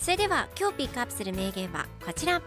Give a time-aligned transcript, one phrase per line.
[0.00, 2.40] それでは今日ピックアップする名言はこちら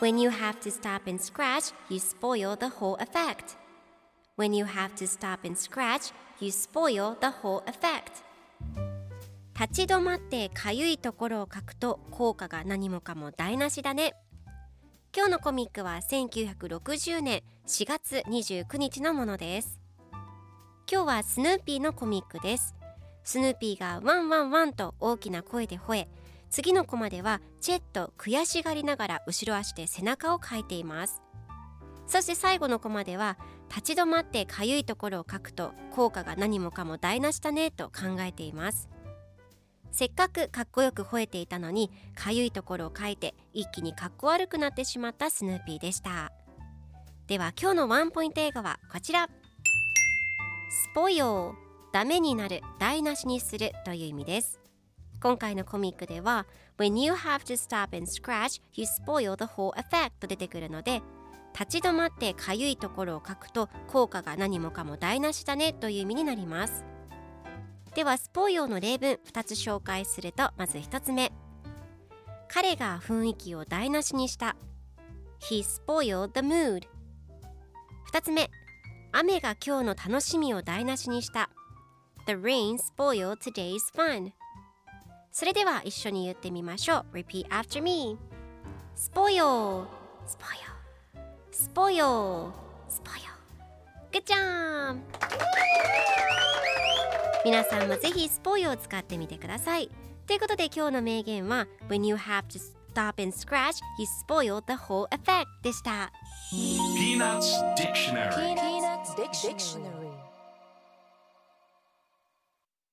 [0.00, 3.56] When you have to stop and scratch, you spoil the whole effect.
[4.38, 8.24] When you have to stop and scratch, you spoil the whole effect.
[9.60, 14.14] 立ち止まってかゆいところを書くと効果が何もかも台無しだね。
[15.14, 19.78] 今日のコミックは1960年4月29日のものです。
[20.90, 22.74] 今日はスヌーピーのコミックです。
[23.24, 26.08] スヌーピーがワンワンワンと大きな声で吠え、
[26.50, 31.20] 次のコマではチェッと悔しがりながら後ろ足で背中をかいています。
[32.06, 38.88] そして最後のコマでは立ち止まってかゆいところを掻くと効果が何もかも台無しだねと考えています。
[39.90, 46.30] せっかくかっこよく吠えていたのにかゆいところを掻いて一気にかっこ悪くなってしまったスヌーピーでした。
[47.26, 49.28] では今日のワンポイント映画はこちら。
[49.28, 51.63] スポヨー。
[51.94, 54.58] ダメになる台無しにするという意味です。
[55.22, 56.44] 今回のコミックでは
[56.76, 61.02] When you have to stop and scratch you spoil the whole effect と出てくるので
[61.56, 66.84] 立ち止まってかゆいところを書くと効果が何もかも台無しだねという意味になります。
[67.94, 71.30] ではスポイオの例文2つ紹介するとまず1つ目。
[72.48, 74.56] 彼が雰囲気を台無しにした。
[75.48, 76.88] He spoiled the mood
[78.12, 78.50] 2つ目。
[79.12, 81.50] 雨が今日の楽しみを台無しにした。
[82.26, 84.32] The rain spoiled today's fun
[85.30, 88.16] それでは一緒に言ってみましょう Repeat after me
[88.96, 89.86] Spoil
[90.26, 90.74] Spoil
[91.52, 92.52] Spoil
[92.88, 93.34] Spoil
[94.10, 95.00] Good job!
[97.44, 99.90] 皆さんもぜひスポイを使ってみてください
[100.26, 102.58] ということで今日の名言は When you have to
[102.94, 106.10] stop and scratch you spoil the whole effect でした
[106.50, 110.03] Peanuts Dictionary Peanuts Dictionary